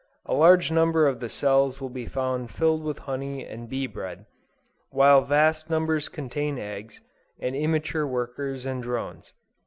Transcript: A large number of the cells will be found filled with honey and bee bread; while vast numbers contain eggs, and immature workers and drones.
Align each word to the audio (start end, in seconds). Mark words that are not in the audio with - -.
A 0.25 0.33
large 0.33 0.71
number 0.71 1.05
of 1.05 1.19
the 1.19 1.29
cells 1.29 1.79
will 1.79 1.87
be 1.91 2.07
found 2.07 2.49
filled 2.49 2.83
with 2.83 2.97
honey 3.05 3.45
and 3.45 3.69
bee 3.69 3.85
bread; 3.85 4.25
while 4.89 5.21
vast 5.21 5.69
numbers 5.69 6.09
contain 6.09 6.57
eggs, 6.57 7.01
and 7.39 7.55
immature 7.55 8.07
workers 8.07 8.65
and 8.65 8.81
drones. 8.81 9.31